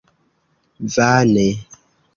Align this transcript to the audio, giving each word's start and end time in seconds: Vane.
Vane. 0.93 1.47